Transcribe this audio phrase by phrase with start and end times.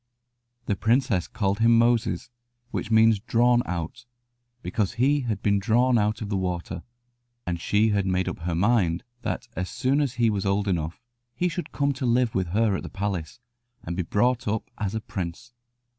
[0.65, 2.31] The princess called him Moses,
[2.71, 4.07] which means "drawn out,"
[4.63, 6.81] because he had been drawn out of the water,
[7.45, 10.99] and she had made up her mind that as soon as he was old enough
[11.35, 13.39] he should come to live with her at the palace,
[13.83, 15.53] and be brought up as a prince.